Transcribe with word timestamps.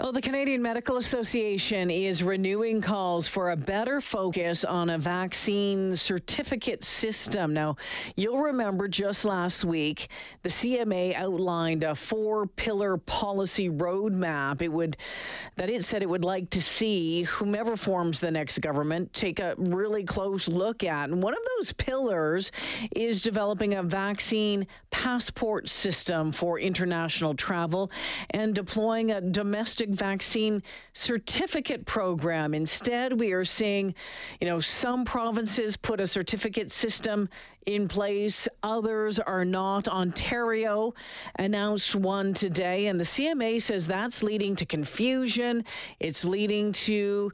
Well, 0.00 0.10
the 0.10 0.20
Canadian 0.20 0.60
Medical 0.60 0.96
Association 0.96 1.88
is 1.88 2.20
renewing 2.20 2.80
calls 2.80 3.28
for 3.28 3.52
a 3.52 3.56
better 3.56 4.00
focus 4.00 4.64
on 4.64 4.90
a 4.90 4.98
vaccine 4.98 5.94
certificate 5.94 6.82
system. 6.82 7.54
Now, 7.54 7.76
you'll 8.16 8.40
remember 8.40 8.88
just 8.88 9.24
last 9.24 9.64
week, 9.64 10.08
the 10.42 10.48
CMA 10.48 11.14
outlined 11.14 11.84
a 11.84 11.94
four-pillar 11.94 12.96
policy 12.96 13.70
roadmap. 13.70 14.62
It 14.62 14.72
would 14.72 14.96
that 15.54 15.70
it 15.70 15.84
said 15.84 16.02
it 16.02 16.08
would 16.08 16.24
like 16.24 16.50
to 16.50 16.60
see 16.60 17.22
whomever 17.22 17.76
forms 17.76 18.18
the 18.18 18.32
next 18.32 18.58
government 18.58 19.12
take 19.12 19.38
a 19.38 19.54
really 19.56 20.02
close 20.02 20.48
look 20.48 20.82
at. 20.82 21.08
And 21.08 21.22
one 21.22 21.34
of 21.34 21.42
those 21.56 21.72
pillars 21.72 22.50
is 22.96 23.22
developing 23.22 23.74
a 23.74 23.82
vaccine 23.84 24.66
passport 24.90 25.68
system 25.68 26.32
for 26.32 26.58
international 26.58 27.34
travel 27.34 27.92
and 28.30 28.56
deploying 28.56 29.12
a 29.12 29.20
domestic 29.20 29.83
vaccine 29.90 30.62
certificate 30.92 31.84
program. 31.86 32.54
Instead, 32.54 33.18
we 33.18 33.32
are 33.32 33.44
seeing, 33.44 33.94
you 34.40 34.48
know, 34.48 34.60
some 34.60 35.04
provinces 35.04 35.76
put 35.76 36.00
a 36.00 36.06
certificate 36.06 36.70
system 36.70 37.28
in 37.66 37.88
place, 37.88 38.46
others 38.62 39.18
are 39.18 39.44
not. 39.44 39.88
Ontario 39.88 40.94
announced 41.36 41.94
one 41.94 42.34
today, 42.34 42.86
and 42.86 43.00
the 43.00 43.04
CMA 43.04 43.60
says 43.60 43.86
that's 43.86 44.22
leading 44.22 44.54
to 44.56 44.66
confusion, 44.66 45.64
it's 45.98 46.24
leading 46.24 46.72
to 46.72 47.32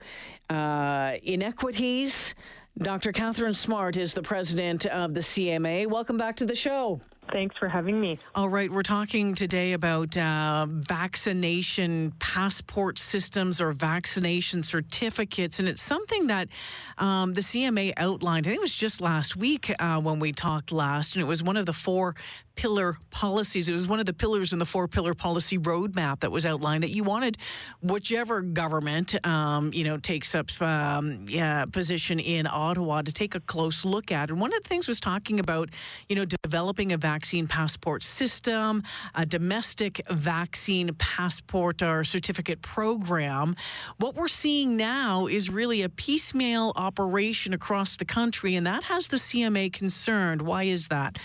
uh, 0.49 1.17
inequities. 1.23 2.35
Dr. 2.79 3.13
Katharine 3.13 3.55
Smart 3.55 3.97
is 3.97 4.15
the 4.15 4.23
president 4.23 4.87
of 4.87 5.15
the 5.15 5.21
CMA. 5.21 5.87
Welcome 5.89 6.17
back 6.17 6.37
to 6.37 6.47
the 6.47 6.55
show. 6.55 7.01
Thanks 7.33 7.57
for 7.59 7.69
having 7.69 8.01
me. 8.01 8.19
All 8.35 8.49
right, 8.49 8.71
we're 8.71 8.83
talking 8.83 9.35
today 9.35 9.73
about 9.73 10.17
uh, 10.17 10.67
vaccination 10.69 12.13
passport 12.19 12.99
systems 12.99 13.61
or 13.61 13.73
vaccination 13.73 14.63
certificates, 14.63 15.61
and 15.61 15.69
it's 15.69 15.83
something 15.83 16.27
that 16.27 16.49
um, 16.99 17.35
the 17.35 17.41
CMA 17.41 17.93
outlined. 17.97 18.47
I 18.47 18.51
think 18.51 18.59
it 18.59 18.63
was 18.63 18.75
just 18.75 19.01
last 19.01 19.37
week 19.37 19.73
uh, 19.79 20.01
when 20.01 20.19
we 20.19 20.33
talked 20.33 20.73
last, 20.73 21.15
and 21.15 21.23
it 21.23 21.27
was 21.27 21.43
one 21.43 21.57
of 21.57 21.67
the 21.67 21.73
four 21.73 22.17
pillar 22.57 22.97
policies. 23.11 23.69
It 23.69 23.73
was 23.73 23.87
one 23.87 24.01
of 24.01 24.07
the 24.07 24.13
pillars 24.13 24.53
in 24.53 24.59
the 24.59 24.67
four 24.67 24.89
pillar 24.89 25.15
policy 25.15 25.57
roadmap 25.57 26.21
that 26.21 26.33
was 26.33 26.45
outlined 26.45 26.83
that 26.83 26.95
you 26.95 27.05
wanted 27.05 27.39
whichever 27.81 28.43
government, 28.43 29.25
um, 29.27 29.73
you 29.73 29.85
know, 29.85 29.97
takes 29.97 30.35
up 30.35 30.51
um, 30.61 31.25
yeah, 31.29 31.65
position 31.65 32.19
in 32.19 32.47
Ottawa 32.47 33.03
to 33.03 33.13
take 33.13 33.35
a 33.35 33.41
close 33.41 33.85
look 33.85 34.11
at. 34.11 34.31
And 34.31 34.41
one 34.41 34.53
of 34.53 34.63
the 34.63 34.69
things 34.69 34.89
was 34.89 35.01
talking 35.01 35.41
about, 35.41 35.71
you 36.09 36.17
know, 36.17 36.25
developing 36.43 36.93
a 36.93 36.99
vaccine 36.99 37.20
passport 37.49 38.03
system, 38.03 38.83
a 39.15 39.27
domestic 39.27 40.01
vaccine 40.11 40.95
passport 40.95 41.83
or 41.83 42.03
certificate 42.05 42.63
program. 42.63 43.55
What 43.99 44.15
we're 44.15 44.29
seeing 44.29 44.77
now 44.77 45.27
is 45.27 45.51
really 45.51 45.83
a 45.83 45.89
piecemeal 45.89 46.73
operation 46.77 47.53
across 47.53 47.97
the 47.97 48.05
country, 48.05 48.55
and 48.55 48.67
that 48.67 48.85
has 48.85 49.09
the 49.09 49.19
CMA 49.19 49.73
concerned. 49.73 50.43
Why 50.43 50.65
is 50.65 50.89
that? 50.89 51.19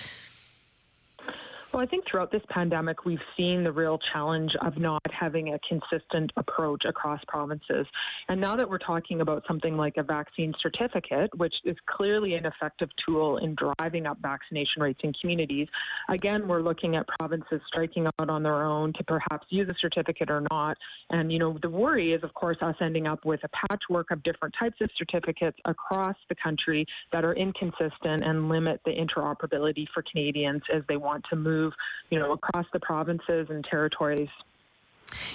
Well, 1.75 1.83
I 1.83 1.87
think 1.87 2.05
throughout 2.09 2.31
this 2.31 2.41
pandemic, 2.51 3.03
we've 3.03 3.19
seen 3.35 3.65
the 3.65 3.71
real 3.73 3.99
challenge 4.13 4.53
of 4.65 4.77
not 4.77 5.01
having 5.11 5.55
a 5.55 5.59
consistent 5.67 6.31
approach 6.37 6.85
across 6.87 7.19
provinces. 7.27 7.85
And 8.29 8.39
now 8.39 8.55
that 8.55 8.69
we're 8.69 8.77
talking 8.77 9.19
about 9.19 9.43
something 9.45 9.75
like 9.75 9.95
a 9.97 10.03
vaccine 10.03 10.53
certificate, 10.63 11.37
which 11.37 11.53
is 11.65 11.75
clearly 11.85 12.35
an 12.35 12.45
effective 12.45 12.87
tool 13.05 13.39
in 13.39 13.57
driving 13.57 14.05
up 14.05 14.19
vaccination 14.21 14.83
rates 14.83 15.01
in 15.03 15.11
communities, 15.19 15.67
again, 16.07 16.47
we're 16.47 16.61
looking 16.61 16.95
at 16.95 17.05
provinces 17.19 17.59
striking 17.67 18.07
out 18.21 18.29
on 18.29 18.41
their 18.41 18.63
own 18.63 18.93
to 18.93 19.03
perhaps 19.03 19.45
use 19.49 19.67
a 19.67 19.75
certificate 19.81 20.29
or 20.29 20.47
not. 20.49 20.77
And, 21.09 21.29
you 21.29 21.39
know, 21.39 21.57
the 21.61 21.69
worry 21.69 22.13
is, 22.13 22.23
of 22.23 22.33
course, 22.35 22.55
us 22.61 22.75
ending 22.79 23.05
up 23.05 23.25
with 23.25 23.41
a 23.43 23.49
patchwork 23.67 24.11
of 24.11 24.23
different 24.23 24.55
types 24.61 24.77
of 24.79 24.89
certificates 24.97 25.57
across 25.65 26.15
the 26.29 26.35
country 26.41 26.85
that 27.11 27.25
are 27.25 27.33
inconsistent 27.33 28.23
and 28.23 28.47
limit 28.47 28.79
the 28.85 28.91
interoperability 28.91 29.87
for 29.93 30.05
Canadians 30.09 30.61
as 30.73 30.81
they 30.87 30.95
want 30.95 31.25
to 31.31 31.35
move 31.35 31.64
move, 31.65 31.73
you 32.09 32.19
know, 32.19 32.33
across 32.33 32.65
the 32.73 32.79
provinces 32.79 33.47
and 33.49 33.63
territories. 33.69 34.29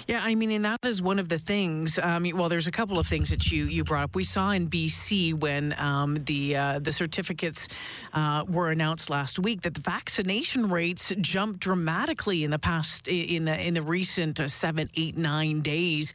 Yeah, 0.05 0.21
I 0.21 0.35
mean, 0.35 0.51
and 0.51 0.65
that 0.65 0.79
is 0.83 1.01
one 1.01 1.17
of 1.17 1.29
the 1.29 1.39
things. 1.39 1.97
Um, 1.97 2.29
well, 2.35 2.49
there's 2.49 2.67
a 2.67 2.71
couple 2.71 2.99
of 2.99 3.07
things 3.07 3.29
that 3.29 3.51
you 3.51 3.65
you 3.65 3.85
brought 3.85 4.03
up. 4.03 4.15
We 4.15 4.25
saw 4.25 4.51
in 4.51 4.67
BC 4.67 5.33
when 5.33 5.73
um, 5.79 6.15
the 6.25 6.57
uh, 6.57 6.79
the 6.79 6.91
certificates 6.91 7.69
uh, 8.13 8.43
were 8.49 8.69
announced 8.69 9.09
last 9.09 9.39
week 9.39 9.61
that 9.61 9.73
the 9.73 9.79
vaccination 9.79 10.69
rates 10.69 11.13
jumped 11.21 11.61
dramatically 11.61 12.43
in 12.43 12.51
the 12.51 12.59
past 12.59 13.07
in 13.07 13.45
the 13.45 13.65
in 13.65 13.73
the 13.73 13.81
recent 13.81 14.41
uh, 14.41 14.49
seven, 14.49 14.89
eight, 14.95 15.17
nine 15.17 15.61
days. 15.61 16.13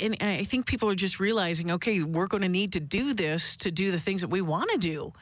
And 0.00 0.16
I 0.20 0.42
think 0.42 0.66
people 0.66 0.90
are 0.90 0.96
just 0.96 1.20
realizing, 1.20 1.70
okay, 1.70 2.02
we're 2.02 2.26
going 2.26 2.42
to 2.42 2.48
need 2.48 2.72
to 2.72 2.80
do 2.80 3.14
this 3.14 3.56
to 3.58 3.70
do 3.70 3.92
the 3.92 4.00
things 4.00 4.22
that 4.22 4.28
we 4.28 4.40
want 4.40 4.70
to 4.72 4.78
do. 4.78 5.12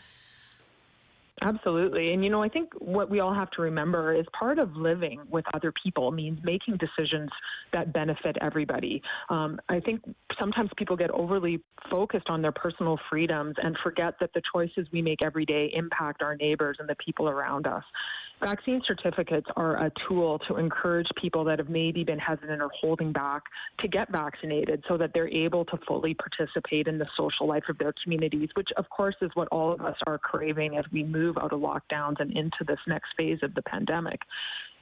Absolutely. 1.42 2.12
And, 2.12 2.22
you 2.22 2.28
know, 2.28 2.42
I 2.42 2.48
think 2.48 2.70
what 2.78 3.08
we 3.08 3.20
all 3.20 3.32
have 3.32 3.50
to 3.52 3.62
remember 3.62 4.14
is 4.14 4.26
part 4.38 4.58
of 4.58 4.76
living 4.76 5.20
with 5.30 5.44
other 5.54 5.72
people 5.82 6.10
means 6.10 6.38
making 6.42 6.76
decisions 6.76 7.30
that 7.72 7.92
benefit 7.92 8.36
everybody. 8.42 9.00
Um, 9.30 9.58
I 9.68 9.80
think 9.80 10.02
sometimes 10.40 10.70
people 10.76 10.96
get 10.96 11.10
overly 11.12 11.62
focused 11.90 12.28
on 12.28 12.42
their 12.42 12.52
personal 12.52 12.98
freedoms 13.08 13.54
and 13.62 13.76
forget 13.82 14.14
that 14.20 14.30
the 14.34 14.42
choices 14.52 14.86
we 14.92 15.00
make 15.00 15.18
every 15.24 15.46
day 15.46 15.70
impact 15.74 16.22
our 16.22 16.36
neighbors 16.36 16.76
and 16.78 16.88
the 16.88 16.96
people 17.04 17.28
around 17.28 17.66
us. 17.66 17.84
Vaccine 18.42 18.80
certificates 18.86 19.46
are 19.56 19.84
a 19.84 19.92
tool 20.08 20.38
to 20.48 20.56
encourage 20.56 21.06
people 21.20 21.44
that 21.44 21.58
have 21.58 21.68
maybe 21.68 22.04
been 22.04 22.18
hesitant 22.18 22.62
or 22.62 22.70
holding 22.80 23.12
back 23.12 23.42
to 23.80 23.88
get 23.88 24.10
vaccinated 24.10 24.82
so 24.88 24.96
that 24.96 25.10
they're 25.12 25.28
able 25.28 25.66
to 25.66 25.78
fully 25.86 26.14
participate 26.14 26.88
in 26.88 26.96
the 26.96 27.06
social 27.18 27.46
life 27.46 27.64
of 27.68 27.76
their 27.76 27.92
communities, 28.02 28.48
which 28.54 28.68
of 28.78 28.88
course 28.88 29.16
is 29.20 29.30
what 29.34 29.46
all 29.48 29.72
of 29.72 29.82
us 29.82 29.96
are 30.06 30.16
craving 30.16 30.78
as 30.78 30.86
we 30.90 31.02
move 31.02 31.36
out 31.36 31.52
of 31.52 31.60
lockdowns 31.60 32.18
and 32.18 32.34
into 32.34 32.64
this 32.66 32.78
next 32.86 33.08
phase 33.14 33.38
of 33.42 33.54
the 33.54 33.62
pandemic 33.62 34.20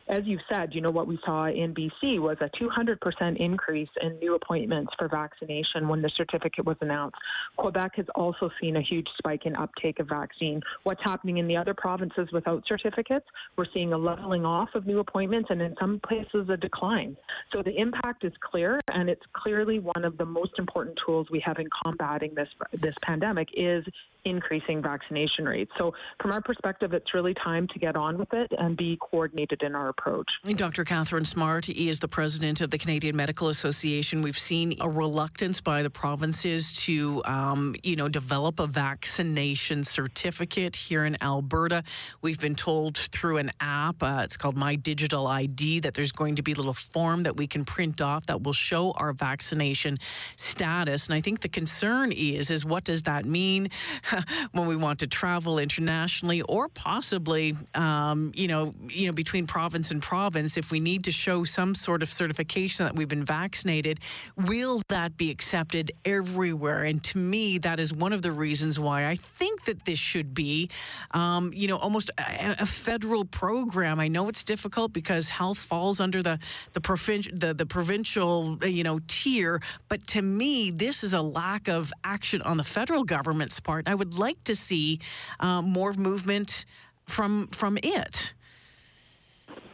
as 0.08 0.20
you 0.24 0.38
said, 0.52 0.74
you 0.74 0.80
know, 0.80 0.90
what 0.90 1.06
we 1.06 1.18
saw 1.24 1.46
in 1.46 1.74
BC 1.74 2.18
was 2.18 2.36
a 2.40 2.50
200% 2.62 3.36
increase 3.36 3.88
in 4.00 4.18
new 4.18 4.34
appointments 4.34 4.92
for 4.98 5.08
vaccination 5.08 5.88
when 5.88 6.02
the 6.02 6.10
certificate 6.16 6.64
was 6.64 6.76
announced. 6.80 7.16
Quebec 7.56 7.92
has 7.96 8.06
also 8.14 8.50
seen 8.60 8.76
a 8.76 8.82
huge 8.82 9.06
spike 9.18 9.44
in 9.44 9.54
uptake 9.56 9.98
of 9.98 10.08
vaccine. 10.08 10.60
What's 10.84 11.00
happening 11.04 11.38
in 11.38 11.46
the 11.46 11.56
other 11.56 11.74
provinces 11.74 12.28
without 12.32 12.64
certificates? 12.66 13.26
We're 13.56 13.66
seeing 13.74 13.92
a 13.92 13.98
leveling 13.98 14.44
off 14.44 14.70
of 14.74 14.86
new 14.86 14.98
appointments 15.00 15.48
and 15.50 15.60
in 15.60 15.74
some 15.78 16.00
places 16.06 16.48
a 16.48 16.56
decline. 16.56 17.16
So 17.52 17.62
the 17.62 17.76
impact 17.76 18.24
is 18.24 18.32
clear 18.40 18.78
and 18.92 19.10
it's 19.10 19.22
clearly 19.32 19.78
one 19.78 20.04
of 20.04 20.16
the 20.16 20.24
most 20.24 20.52
important 20.58 20.98
tools 21.04 21.26
we 21.30 21.40
have 21.44 21.58
in 21.58 21.66
combating 21.84 22.34
this 22.34 22.48
this 22.80 22.94
pandemic 23.02 23.48
is 23.54 23.84
increasing 24.24 24.82
vaccination 24.82 25.44
rates. 25.44 25.70
So 25.78 25.92
from 26.20 26.32
our 26.32 26.40
perspective 26.40 26.92
it's 26.92 27.14
really 27.14 27.34
time 27.34 27.66
to 27.72 27.78
get 27.78 27.96
on 27.96 28.18
with 28.18 28.32
it 28.32 28.52
and 28.58 28.76
be 28.76 28.98
coordinated 29.00 29.62
in 29.62 29.74
our 29.74 29.92
approach. 29.98 30.28
Dr. 30.56 30.84
Katharine 30.84 31.24
Smart 31.24 31.68
is 31.68 31.98
the 31.98 32.08
president 32.08 32.60
of 32.60 32.70
the 32.70 32.78
Canadian 32.78 33.16
Medical 33.16 33.48
Association. 33.48 34.22
We've 34.22 34.38
seen 34.38 34.74
a 34.80 34.88
reluctance 34.88 35.60
by 35.60 35.82
the 35.82 35.90
provinces 35.90 36.72
to, 36.84 37.22
um, 37.24 37.74
you 37.82 37.96
know, 37.96 38.08
develop 38.08 38.60
a 38.60 38.66
vaccination 38.66 39.84
certificate 39.84 40.76
here 40.76 41.04
in 41.04 41.20
Alberta. 41.22 41.82
We've 42.22 42.38
been 42.38 42.54
told 42.54 42.96
through 42.96 43.38
an 43.38 43.50
app, 43.60 44.02
uh, 44.02 44.22
it's 44.24 44.36
called 44.36 44.56
My 44.56 44.76
Digital 44.76 45.26
ID, 45.26 45.80
that 45.80 45.94
there's 45.94 46.12
going 46.12 46.36
to 46.36 46.42
be 46.42 46.52
a 46.52 46.56
little 46.56 46.74
form 46.74 47.24
that 47.24 47.36
we 47.36 47.46
can 47.46 47.64
print 47.64 48.00
off 48.00 48.26
that 48.26 48.42
will 48.42 48.52
show 48.52 48.92
our 48.92 49.12
vaccination 49.12 49.98
status. 50.36 51.06
And 51.06 51.14
I 51.14 51.20
think 51.20 51.40
the 51.40 51.48
concern 51.48 52.12
is, 52.12 52.50
is 52.50 52.64
what 52.64 52.84
does 52.84 53.02
that 53.04 53.24
mean 53.24 53.68
when 54.52 54.66
we 54.66 54.76
want 54.76 55.00
to 55.00 55.06
travel 55.06 55.58
internationally 55.58 56.42
or 56.42 56.68
possibly, 56.68 57.54
um, 57.74 58.32
you 58.34 58.48
know, 58.48 58.72
you 58.88 59.06
know, 59.06 59.12
between 59.12 59.46
provinces 59.46 59.87
and 59.90 60.02
province, 60.02 60.56
if 60.56 60.70
we 60.70 60.80
need 60.80 61.04
to 61.04 61.12
show 61.12 61.44
some 61.44 61.74
sort 61.74 62.02
of 62.02 62.08
certification 62.08 62.86
that 62.86 62.96
we've 62.96 63.08
been 63.08 63.24
vaccinated, 63.24 64.00
will 64.36 64.82
that 64.88 65.16
be 65.16 65.30
accepted 65.30 65.90
everywhere? 66.04 66.84
And 66.84 67.02
to 67.04 67.18
me, 67.18 67.58
that 67.58 67.80
is 67.80 67.92
one 67.92 68.12
of 68.12 68.22
the 68.22 68.32
reasons 68.32 68.78
why 68.78 69.06
I 69.06 69.16
think 69.16 69.64
that 69.64 69.84
this 69.84 69.98
should 69.98 70.34
be, 70.34 70.70
um, 71.12 71.52
you 71.54 71.68
know, 71.68 71.76
almost 71.76 72.10
a, 72.18 72.56
a, 72.60 72.66
federal 72.66 73.24
program. 73.24 73.98
I 74.00 74.08
know 74.08 74.28
it's 74.28 74.44
difficult 74.44 74.92
because 74.92 75.28
health 75.28 75.58
falls 75.58 76.00
under 76.00 76.22
the 76.22 76.38
the, 76.72 76.80
provincial 76.80 77.32
the, 77.36 77.54
the 77.54 77.66
provincial, 77.66 78.58
you 78.64 78.84
know, 78.84 79.00
tier. 79.08 79.60
But 79.88 80.06
to 80.08 80.22
me, 80.22 80.70
this 80.70 81.02
is 81.02 81.12
a 81.12 81.22
lack 81.22 81.68
of 81.68 81.92
action 82.04 82.42
on 82.42 82.56
the 82.56 82.64
federal 82.64 83.04
government's 83.04 83.60
part. 83.60 83.88
I 83.88 83.94
would 83.94 84.18
like 84.18 84.42
to 84.44 84.54
see 84.54 85.00
uh, 85.40 85.62
more 85.62 85.92
movement 85.92 86.64
from 87.06 87.48
from 87.48 87.78
it. 87.82 88.34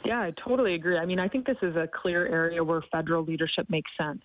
Yeah, 0.05 0.21
I 0.21 0.33
totally 0.47 0.75
agree. 0.75 0.99
I 0.99 1.07
mean, 1.07 1.19
I 1.19 1.29
think 1.29 1.47
this 1.47 1.57
is 1.63 1.77
a 1.77 1.89
clear 2.03 2.27
area 2.27 2.63
where 2.63 2.83
federal 2.93 3.25
leadership 3.25 3.67
makes 3.71 3.91
sense. 3.99 4.23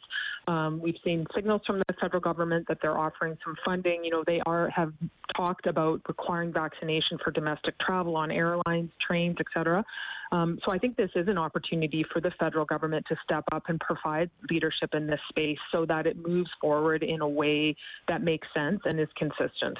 Um, 0.49 0.81
we've 0.81 0.97
seen 1.03 1.27
signals 1.35 1.61
from 1.67 1.77
the 1.77 1.93
federal 2.01 2.21
government 2.21 2.65
that 2.69 2.79
they're 2.81 2.97
offering 2.97 3.37
some 3.45 3.55
funding. 3.63 4.03
You 4.03 4.09
know, 4.09 4.23
they 4.25 4.41
are 4.47 4.67
have 4.71 4.93
talked 5.37 5.67
about 5.67 6.01
requiring 6.07 6.51
vaccination 6.51 7.19
for 7.23 7.29
domestic 7.29 7.75
travel 7.79 8.15
on 8.15 8.31
airlines, 8.31 8.89
trains, 9.07 9.37
etc. 9.39 9.85
Um, 10.31 10.59
so 10.63 10.73
I 10.73 10.77
think 10.77 10.95
this 10.95 11.09
is 11.15 11.27
an 11.27 11.37
opportunity 11.37 12.05
for 12.13 12.21
the 12.21 12.31
federal 12.39 12.65
government 12.65 13.05
to 13.09 13.15
step 13.23 13.43
up 13.51 13.63
and 13.67 13.79
provide 13.79 14.29
leadership 14.49 14.93
in 14.93 15.07
this 15.07 15.19
space 15.29 15.57
so 15.71 15.85
that 15.87 16.05
it 16.05 16.17
moves 16.17 16.49
forward 16.61 17.01
in 17.01 17.21
a 17.21 17.27
way 17.27 17.75
that 18.07 18.21
makes 18.21 18.47
sense 18.53 18.79
and 18.85 18.99
is 18.99 19.07
consistent. 19.17 19.77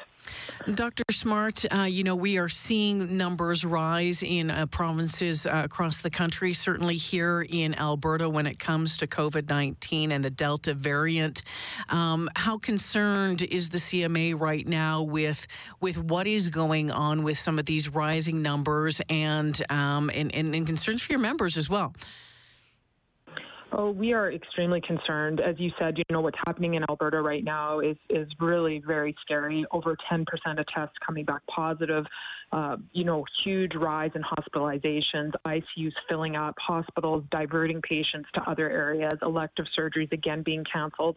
Dr. 0.74 1.04
Smart, 1.12 1.66
uh, 1.72 1.84
you 1.84 2.04
know, 2.04 2.16
we 2.16 2.38
are 2.38 2.50
seeing 2.50 3.16
numbers 3.16 3.64
rise 3.64 4.24
in 4.24 4.50
uh, 4.50 4.66
provinces 4.66 5.46
uh, 5.46 5.62
across 5.66 6.02
the 6.02 6.10
country, 6.10 6.54
certainly 6.54 6.96
here 6.96 7.46
in 7.48 7.76
Alberta 7.76 8.28
when 8.28 8.48
it 8.48 8.58
comes 8.58 8.98
to 8.98 9.08
COVID 9.08 9.50
19 9.50 10.12
and 10.12 10.24
the 10.24 10.30
Delta 10.30 10.59
variant. 10.66 11.44
Um, 11.90 12.30
how 12.36 12.58
concerned 12.58 13.42
is 13.42 13.70
the 13.70 13.78
CMA 13.78 14.40
right 14.40 14.68
now 14.68 15.02
with, 15.02 15.48
with 15.80 15.98
what 15.98 16.28
is 16.28 16.50
going 16.50 16.92
on 16.92 17.24
with 17.24 17.38
some 17.38 17.60
of 17.60 17.66
these 17.66 17.90
rising 17.90 18.42
numbers 18.42 19.02
and, 19.10 19.60
um, 19.72 20.10
and, 20.14 20.34
and, 20.34 20.54
and 20.56 20.66
concerns 20.66 21.02
for 21.02 21.14
your 21.14 21.20
members 21.20 21.58
as 21.58 21.70
well? 21.70 21.94
Oh, 23.72 23.92
we 23.92 24.14
are 24.14 24.32
extremely 24.32 24.82
concerned. 24.82 25.40
As 25.40 25.56
you 25.60 25.70
said, 25.78 25.98
you 25.98 26.04
know 26.10 26.22
what's 26.22 26.38
happening 26.48 26.74
in 26.74 26.84
Alberta 26.90 27.22
right 27.22 27.44
now 27.44 27.82
is 27.82 27.98
is 28.10 28.28
really 28.40 28.82
very 28.86 29.16
scary. 29.22 29.64
Over 29.72 29.96
10% 30.12 30.24
of 30.60 30.66
tests 30.74 30.96
coming 31.06 31.24
back 31.24 31.42
positive. 31.54 32.06
Uh, 32.52 32.78
you 32.94 33.04
know, 33.04 33.24
huge 33.44 33.76
rise 33.76 34.10
in 34.16 34.24
hospitalizations, 34.24 35.34
ICUs 35.46 35.92
filling 36.08 36.36
up, 36.36 36.56
hospitals 36.58 37.24
diverting 37.30 37.80
patients 37.84 38.28
to 38.34 38.42
other 38.50 38.68
areas, 38.68 39.14
elective 39.22 39.66
surgeries 39.78 40.12
again 40.12 40.42
being 40.42 40.64
canceled. 40.72 41.16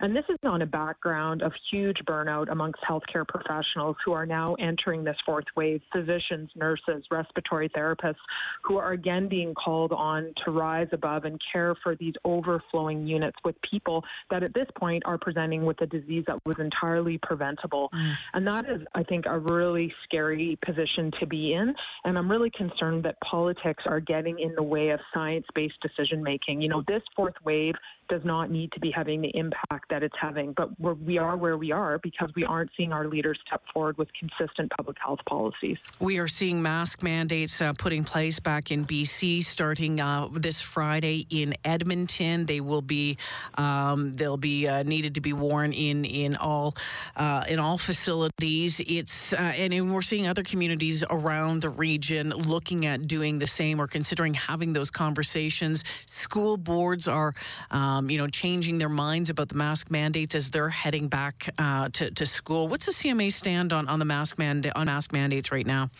And 0.00 0.16
this 0.16 0.24
is 0.28 0.38
on 0.42 0.62
a 0.62 0.66
background 0.66 1.42
of 1.42 1.52
huge 1.70 1.98
burnout 2.04 2.50
amongst 2.50 2.80
healthcare 2.88 3.26
professionals 3.26 3.94
who 4.04 4.12
are 4.12 4.26
now 4.26 4.54
entering 4.54 5.04
this 5.04 5.16
fourth 5.24 5.44
wave 5.54 5.80
physicians, 5.92 6.50
nurses, 6.56 7.04
respiratory 7.12 7.68
therapists 7.68 8.16
who 8.62 8.76
are 8.78 8.92
again 8.92 9.28
being 9.28 9.54
called 9.54 9.92
on 9.92 10.34
to 10.44 10.50
rise 10.50 10.88
above 10.90 11.24
and 11.24 11.40
care 11.52 11.76
for 11.82 11.91
these 11.96 12.14
overflowing 12.24 13.06
units 13.06 13.36
with 13.44 13.56
people 13.68 14.04
that 14.30 14.42
at 14.42 14.54
this 14.54 14.66
point 14.78 15.02
are 15.06 15.18
presenting 15.18 15.64
with 15.64 15.80
a 15.80 15.86
disease 15.86 16.24
that 16.26 16.38
was 16.44 16.56
entirely 16.58 17.18
preventable. 17.22 17.90
Mm. 17.94 18.14
And 18.34 18.46
that 18.46 18.64
is, 18.68 18.82
I 18.94 19.02
think, 19.02 19.26
a 19.26 19.38
really 19.38 19.92
scary 20.04 20.58
position 20.64 21.10
to 21.20 21.26
be 21.26 21.54
in. 21.54 21.74
And 22.04 22.18
I'm 22.18 22.30
really 22.30 22.50
concerned 22.50 23.04
that 23.04 23.16
politics 23.20 23.84
are 23.86 24.00
getting 24.00 24.38
in 24.38 24.54
the 24.54 24.62
way 24.62 24.90
of 24.90 25.00
science 25.12 25.46
based 25.54 25.80
decision 25.80 26.22
making. 26.22 26.60
You 26.60 26.68
know, 26.68 26.82
this 26.86 27.02
fourth 27.16 27.34
wave 27.44 27.74
does 28.12 28.24
not 28.26 28.50
need 28.50 28.70
to 28.72 28.78
be 28.80 28.90
having 28.90 29.22
the 29.22 29.34
impact 29.34 29.88
that 29.88 30.02
it's 30.02 30.14
having. 30.20 30.52
But 30.54 30.78
we're, 30.78 30.92
we 30.92 31.16
are 31.16 31.34
where 31.34 31.56
we 31.56 31.72
are 31.72 31.98
because 31.98 32.28
we 32.36 32.44
aren't 32.44 32.70
seeing 32.76 32.92
our 32.92 33.08
leaders 33.08 33.38
step 33.46 33.62
forward 33.72 33.96
with 33.96 34.08
consistent 34.12 34.70
public 34.76 34.98
health 35.02 35.20
policies. 35.26 35.78
We 35.98 36.18
are 36.18 36.28
seeing 36.28 36.60
mask 36.60 37.02
mandates 37.02 37.62
uh, 37.62 37.72
put 37.72 37.94
in 37.94 38.04
place 38.04 38.38
back 38.38 38.70
in 38.70 38.84
BC 38.84 39.42
starting 39.44 39.98
uh, 39.98 40.28
this 40.30 40.60
Friday 40.60 41.26
in 41.30 41.54
Edmonton. 41.64 42.44
They 42.44 42.60
will 42.60 42.82
be 42.82 43.16
um, 43.54 44.12
they'll 44.12 44.36
be 44.36 44.68
uh, 44.68 44.82
needed 44.82 45.14
to 45.14 45.22
be 45.22 45.32
worn 45.32 45.72
in 45.72 46.04
in 46.04 46.36
all 46.36 46.74
uh, 47.16 47.44
in 47.48 47.58
all 47.58 47.78
facilities. 47.78 48.80
It's 48.80 49.32
uh, 49.32 49.36
and, 49.36 49.72
and 49.72 49.94
we're 49.94 50.02
seeing 50.02 50.26
other 50.26 50.42
communities 50.42 51.02
around 51.08 51.62
the 51.62 51.70
region 51.70 52.28
looking 52.28 52.84
at 52.84 53.08
doing 53.08 53.38
the 53.38 53.46
same 53.46 53.80
or 53.80 53.86
considering 53.86 54.34
having 54.34 54.74
those 54.74 54.90
conversations. 54.90 55.82
School 56.04 56.58
boards 56.58 57.08
are. 57.08 57.32
Um, 57.70 58.01
um, 58.02 58.10
you 58.10 58.18
know, 58.18 58.26
changing 58.26 58.78
their 58.78 58.88
minds 58.88 59.30
about 59.30 59.48
the 59.48 59.54
mask 59.54 59.90
mandates 59.90 60.34
as 60.34 60.50
they're 60.50 60.68
heading 60.68 61.08
back 61.08 61.48
uh, 61.58 61.88
to, 61.92 62.10
to 62.10 62.26
school. 62.26 62.68
What's 62.68 62.86
the 62.86 62.92
CMA 62.92 63.32
stand 63.32 63.72
on, 63.72 63.88
on 63.88 63.98
the 63.98 64.04
mask 64.04 64.38
manda- 64.38 64.76
on 64.78 64.86
mask 64.86 65.12
mandates 65.12 65.52
right 65.52 65.66
now? 65.66 65.90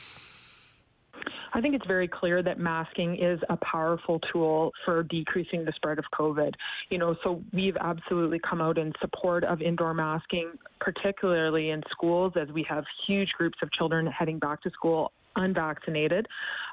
I 1.54 1.60
think 1.60 1.74
it's 1.74 1.86
very 1.86 2.08
clear 2.08 2.42
that 2.42 2.58
masking 2.58 3.16
is 3.16 3.38
a 3.50 3.58
powerful 3.58 4.18
tool 4.32 4.72
for 4.86 5.02
decreasing 5.02 5.66
the 5.66 5.72
spread 5.76 5.98
of 5.98 6.06
COVID. 6.14 6.52
You 6.88 6.96
know, 6.96 7.14
so 7.22 7.42
we've 7.52 7.76
absolutely 7.78 8.40
come 8.48 8.62
out 8.62 8.78
in 8.78 8.90
support 9.02 9.44
of 9.44 9.60
indoor 9.60 9.92
masking, 9.92 10.52
particularly 10.80 11.70
in 11.70 11.82
schools, 11.90 12.32
as 12.40 12.48
we 12.48 12.64
have 12.70 12.84
huge 13.06 13.28
groups 13.36 13.58
of 13.62 13.70
children 13.72 14.06
heading 14.06 14.38
back 14.38 14.62
to 14.62 14.70
school 14.70 15.12
unvaccinated, 15.36 16.26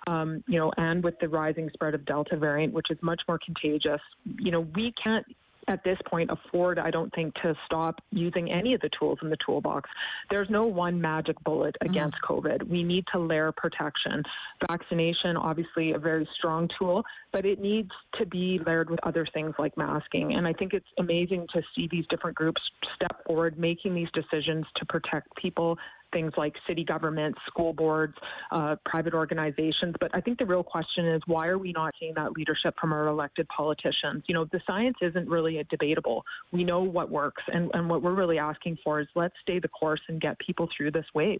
um, 0.07 0.43
you 0.47 0.59
know, 0.59 0.71
and 0.77 1.03
with 1.03 1.19
the 1.19 1.27
rising 1.27 1.69
spread 1.73 1.93
of 1.93 2.05
Delta 2.05 2.37
variant, 2.37 2.73
which 2.73 2.87
is 2.89 2.97
much 3.01 3.21
more 3.27 3.39
contagious, 3.43 4.01
you 4.39 4.51
know, 4.51 4.61
we 4.75 4.93
can't 5.03 5.25
at 5.69 5.83
this 5.83 5.97
point 6.07 6.29
afford, 6.31 6.79
I 6.79 6.89
don't 6.89 7.13
think, 7.13 7.33
to 7.35 7.55
stop 7.65 8.01
using 8.11 8.51
any 8.51 8.73
of 8.73 8.81
the 8.81 8.89
tools 8.97 9.19
in 9.21 9.29
the 9.29 9.37
toolbox. 9.45 9.89
There's 10.31 10.49
no 10.49 10.63
one 10.63 10.99
magic 10.99 11.41
bullet 11.43 11.75
mm-hmm. 11.81 11.91
against 11.91 12.17
mm. 12.23 12.29
COVID. 12.29 12.67
We 12.67 12.83
need 12.83 13.05
to 13.13 13.19
layer 13.19 13.51
protection. 13.51 14.23
Vaccination, 14.67 15.37
obviously, 15.37 15.93
a 15.93 15.99
very 15.99 16.27
strong 16.37 16.69
tool, 16.77 17.03
but 17.31 17.45
it 17.45 17.59
needs 17.59 17.91
to 18.17 18.25
be 18.25 18.59
layered 18.65 18.89
with 18.89 18.99
other 19.03 19.27
things 19.33 19.53
like 19.59 19.77
masking. 19.77 20.33
And 20.33 20.47
I 20.47 20.53
think 20.53 20.73
it's 20.73 20.87
amazing 20.97 21.47
to 21.53 21.61
see 21.75 21.87
these 21.91 22.05
different 22.09 22.35
groups 22.35 22.61
step 22.95 23.23
forward, 23.25 23.59
making 23.59 23.93
these 23.93 24.09
decisions 24.13 24.65
to 24.77 24.85
protect 24.85 25.35
people 25.35 25.77
things 26.11 26.33
like 26.37 26.53
city 26.67 26.83
governments, 26.83 27.39
school 27.47 27.73
boards, 27.73 28.15
uh, 28.51 28.75
private 28.85 29.13
organizations. 29.13 29.95
But 29.99 30.11
I 30.13 30.21
think 30.21 30.39
the 30.39 30.45
real 30.45 30.63
question 30.63 31.07
is 31.07 31.21
why 31.27 31.47
are 31.47 31.57
we 31.57 31.71
not 31.71 31.93
seeing 31.99 32.13
that 32.15 32.31
leadership 32.33 32.75
from 32.79 32.93
our 32.93 33.07
elected 33.07 33.47
politicians? 33.49 34.23
You 34.27 34.35
know, 34.35 34.45
the 34.45 34.61
science 34.65 34.97
isn't 35.01 35.27
really 35.27 35.59
a 35.59 35.63
debatable. 35.65 36.23
We 36.51 36.63
know 36.63 36.81
what 36.81 37.09
works, 37.09 37.43
and, 37.47 37.69
and 37.73 37.89
what 37.89 38.01
we're 38.01 38.15
really 38.15 38.39
asking 38.39 38.77
for 38.83 38.99
is 38.99 39.07
let's 39.15 39.35
stay 39.41 39.59
the 39.59 39.67
course 39.67 40.01
and 40.07 40.19
get 40.21 40.37
people 40.39 40.67
through 40.75 40.91
this 40.91 41.05
wave. 41.13 41.39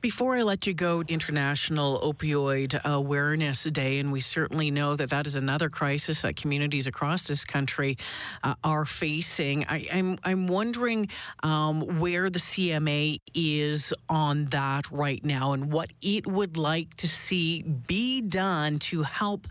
Before 0.00 0.36
I 0.36 0.42
let 0.42 0.64
you 0.64 0.74
go, 0.74 1.02
International 1.08 1.98
Opioid 1.98 2.80
Awareness 2.84 3.64
Day, 3.64 3.98
and 3.98 4.12
we 4.12 4.20
certainly 4.20 4.70
know 4.70 4.94
that 4.94 5.10
that 5.10 5.26
is 5.26 5.34
another 5.34 5.68
crisis 5.68 6.22
that 6.22 6.36
communities 6.36 6.86
across 6.86 7.24
this 7.24 7.44
country 7.44 7.98
uh, 8.44 8.54
are 8.62 8.84
facing. 8.84 9.64
I, 9.64 9.88
am 9.90 10.10
I'm, 10.10 10.18
I'm 10.22 10.46
wondering 10.46 11.08
um, 11.42 11.98
where 11.98 12.30
the 12.30 12.38
CMA 12.38 13.20
is 13.34 13.92
on 14.08 14.44
that 14.46 14.88
right 14.92 15.24
now 15.24 15.52
and 15.52 15.72
what 15.72 15.92
it 16.00 16.28
would 16.28 16.56
like 16.56 16.94
to 16.98 17.08
see 17.08 17.62
be 17.62 18.20
done 18.20 18.78
to 18.78 19.02
help 19.02 19.48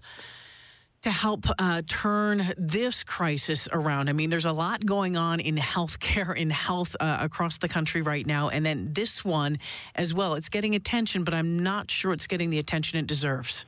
to 1.08 1.14
help 1.14 1.46
uh, 1.58 1.82
turn 1.88 2.54
this 2.58 3.04
crisis 3.06 3.70
around? 3.72 4.10
I 4.10 4.12
mean, 4.12 4.30
there's 4.30 4.46
a 4.46 4.52
lot 4.52 4.86
going 4.86 5.16
on 5.16 5.40
in 5.40 5.56
healthcare, 5.56 6.36
in 6.36 6.50
health 6.50 6.98
uh, 7.00 7.20
across 7.22 7.58
the 7.58 7.70
country 7.70 8.02
right 8.02 8.26
now. 8.26 8.50
And 8.50 8.66
then 8.66 8.92
this 8.92 9.24
one 9.24 9.60
as 9.96 10.14
well. 10.14 10.34
It's 10.34 10.50
getting 10.50 10.76
attention, 10.76 11.24
but 11.24 11.34
I'm 11.34 11.64
not 11.64 11.90
sure 11.90 12.12
it's 12.12 12.28
getting 12.28 12.50
the 12.50 12.60
attention 12.60 13.00
it 13.00 13.08
deserves. 13.08 13.64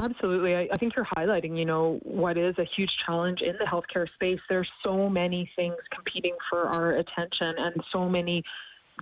Absolutely. 0.00 0.54
I, 0.54 0.68
I, 0.72 0.76
think 0.76 0.94
you're 0.96 1.08
highlighting, 1.16 1.58
you 1.58 1.64
know, 1.64 1.98
what 2.02 2.38
is 2.38 2.56
a 2.58 2.64
huge 2.76 2.90
challenge 3.04 3.40
in 3.42 3.56
the 3.58 3.64
healthcare 3.64 4.06
space. 4.14 4.38
There's 4.48 4.68
so 4.82 5.10
many 5.10 5.50
things 5.54 5.74
competing 5.92 6.36
for 6.48 6.66
our 6.68 6.92
attention 6.92 7.54
and 7.58 7.74
so 7.92 8.08
many 8.08 8.42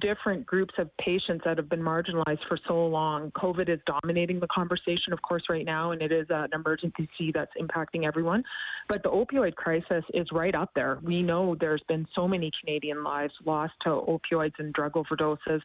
different 0.01 0.47
groups 0.47 0.75
of 0.79 0.91
patients 0.99 1.43
that 1.45 1.57
have 1.57 1.69
been 1.69 1.81
marginalized 1.81 2.47
for 2.49 2.59
so 2.67 2.87
long. 2.87 3.31
COVID 3.33 3.69
is 3.69 3.81
dominating 3.87 4.41
the 4.41 4.49
conversation, 4.49 5.13
of 5.13 5.23
course, 5.23 5.45
right 5.49 5.65
now, 5.65 5.93
and 5.93 6.03
it 6.03 6.13
is 6.13 6.27
an 6.31 6.49
emergency 6.53 7.33
that's 7.33 7.53
impacting 7.61 8.07
everyone. 8.07 8.43
But 8.89 9.03
the 9.03 9.11
opioid 9.11 9.55
crisis 9.55 10.05
is 10.15 10.27
right 10.33 10.55
up 10.55 10.71
there. 10.75 10.99
We 11.03 11.23
know 11.23 11.57
there's 11.59 11.83
been 11.89 12.07
so 12.15 12.29
many 12.29 12.51
Canadian 12.61 13.03
lives 13.03 13.33
lost 13.45 13.73
to 13.85 13.91
opioids 13.91 14.55
and 14.59 14.73
drug 14.73 14.93
overdoses. 14.93 15.61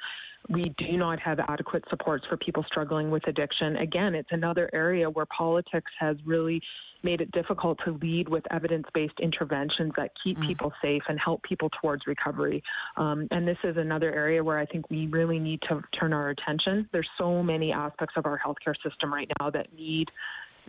We 0.49 0.63
do 0.77 0.97
not 0.97 1.19
have 1.19 1.39
adequate 1.47 1.83
supports 1.89 2.25
for 2.27 2.37
people 2.37 2.63
struggling 2.67 3.11
with 3.11 3.27
addiction. 3.27 3.77
Again, 3.77 4.15
it's 4.15 4.29
another 4.31 4.69
area 4.73 5.09
where 5.09 5.25
politics 5.27 5.91
has 5.99 6.17
really 6.25 6.61
made 7.03 7.21
it 7.21 7.31
difficult 7.31 7.79
to 7.85 7.91
lead 8.01 8.29
with 8.29 8.43
evidence 8.51 8.85
based 8.93 9.19
interventions 9.21 9.91
that 9.97 10.11
keep 10.23 10.37
mm. 10.37 10.47
people 10.47 10.71
safe 10.81 11.01
and 11.07 11.19
help 11.19 11.41
people 11.43 11.69
towards 11.81 12.05
recovery. 12.07 12.61
Um, 12.97 13.27
and 13.31 13.47
this 13.47 13.57
is 13.63 13.77
another 13.77 14.13
area 14.13 14.43
where 14.43 14.59
I 14.59 14.65
think 14.65 14.89
we 14.89 15.07
really 15.07 15.39
need 15.39 15.61
to 15.69 15.81
turn 15.99 16.13
our 16.13 16.29
attention. 16.29 16.87
There's 16.91 17.09
so 17.17 17.41
many 17.41 17.71
aspects 17.71 18.15
of 18.17 18.25
our 18.25 18.39
healthcare 18.39 18.75
system 18.87 19.13
right 19.13 19.29
now 19.39 19.49
that 19.49 19.73
need 19.73 20.09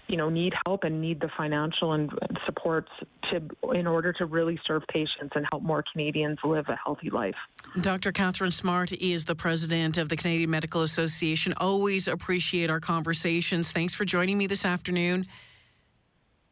you 0.09 0.17
know 0.17 0.29
need 0.29 0.53
help 0.67 0.85
and 0.85 1.01
need 1.01 1.21
the 1.21 1.31
financial 1.37 1.93
and 1.93 2.11
supports 2.45 2.91
to 3.31 3.41
in 3.73 3.87
order 3.87 4.13
to 4.13 4.27
really 4.27 4.59
serve 4.67 4.83
patients 4.89 5.33
and 5.35 5.47
help 5.51 5.63
more 5.63 5.83
Canadians 5.93 6.39
live 6.45 6.67
a 6.69 6.77
healthy 6.85 7.11
life. 7.11 7.35
Dr. 7.81 8.13
Katharine 8.13 8.51
Smart 8.51 8.93
is 8.93 9.25
the 9.25 9.35
president 9.35 9.97
of 9.97 10.09
the 10.09 10.17
Canadian 10.17 10.51
Medical 10.51 10.83
Association. 10.83 11.55
Always 11.57 12.09
appreciate 12.09 12.71
our 12.71 12.81
conversations. 12.81 13.73
Thanks 13.73 13.95
for 13.95 14.05
joining 14.05 14.37
me 14.37 14.47
this 14.47 14.65
afternoon. 14.65 15.25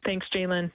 Thanks, 0.03 0.25
Jalen. 0.35 0.71